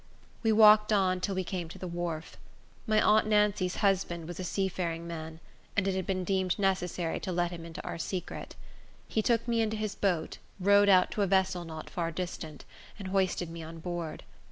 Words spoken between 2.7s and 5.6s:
My aunt Nancy's husband was a seafaring man,